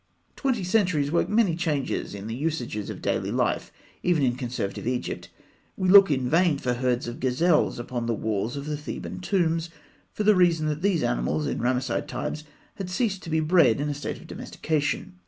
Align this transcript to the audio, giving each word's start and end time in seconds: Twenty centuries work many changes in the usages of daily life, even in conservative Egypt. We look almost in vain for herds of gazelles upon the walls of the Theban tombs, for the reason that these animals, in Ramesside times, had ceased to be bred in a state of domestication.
Twenty 0.35 0.63
centuries 0.63 1.11
work 1.11 1.29
many 1.29 1.55
changes 1.55 2.15
in 2.15 2.25
the 2.25 2.33
usages 2.33 2.89
of 2.89 3.03
daily 3.03 3.29
life, 3.29 3.71
even 4.01 4.23
in 4.23 4.33
conservative 4.33 4.87
Egypt. 4.87 5.29
We 5.77 5.89
look 5.89 6.09
almost 6.09 6.23
in 6.23 6.27
vain 6.31 6.57
for 6.57 6.73
herds 6.73 7.07
of 7.07 7.19
gazelles 7.19 7.77
upon 7.77 8.07
the 8.07 8.15
walls 8.15 8.57
of 8.57 8.65
the 8.65 8.77
Theban 8.77 9.19
tombs, 9.19 9.69
for 10.11 10.23
the 10.23 10.33
reason 10.33 10.65
that 10.69 10.81
these 10.81 11.03
animals, 11.03 11.45
in 11.45 11.59
Ramesside 11.61 12.07
times, 12.07 12.45
had 12.77 12.89
ceased 12.89 13.21
to 13.21 13.29
be 13.29 13.41
bred 13.41 13.79
in 13.79 13.89
a 13.89 13.93
state 13.93 14.17
of 14.17 14.25
domestication. 14.25 15.17